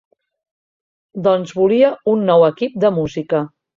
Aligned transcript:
Doncs 1.27 1.53
volia 1.59 1.91
un 2.15 2.25
nou 2.31 2.47
equip 2.51 2.81
de 2.85 2.93
música. 2.97 3.45